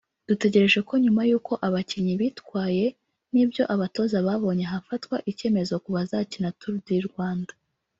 Dutegereje 0.29 0.79
ko 0.87 0.93
nyuma 1.03 1.21
y’uko 1.29 1.53
abakinnyi 1.67 2.13
bitwaye 2.21 2.85
n’ibyo 3.33 3.63
abatoza 3.73 4.17
babonye 4.27 4.65
hafatwa 4.73 5.15
icyemezo 5.31 5.73
ku 5.83 5.89
bazakina 5.95 6.49
Tour 6.59 6.77
du 6.87 6.93
Rwanda 7.11 7.53